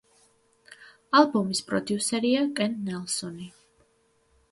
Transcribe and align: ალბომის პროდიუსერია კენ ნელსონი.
ალბომის 1.19 1.61
პროდიუსერია 1.67 2.41
კენ 2.61 2.73
ნელსონი. 2.87 3.47